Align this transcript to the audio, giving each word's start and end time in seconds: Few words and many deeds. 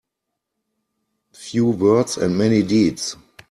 Few 1.33 1.67
words 1.69 2.17
and 2.17 2.35
many 2.35 2.63
deeds. 2.63 3.15